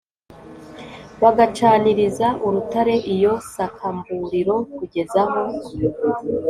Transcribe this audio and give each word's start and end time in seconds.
bagacaniriza 1.23 2.27
urutare 2.47 2.95
iyo 3.13 3.33
sakamburiro 3.53 4.55
kugeza 4.75 5.21
aho 5.27 5.41